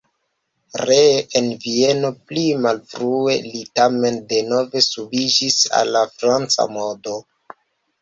[0.89, 7.21] Ree en Vieno pli malfrue li tamen denove subiĝis al la franca modo.